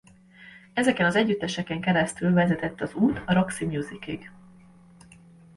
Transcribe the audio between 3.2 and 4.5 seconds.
a Roxy Musicig.